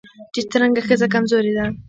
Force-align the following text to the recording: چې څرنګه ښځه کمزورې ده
چې 0.33 0.41
څرنګه 0.51 0.81
ښځه 0.87 1.07
کمزورې 1.13 1.51
ده 1.57 1.65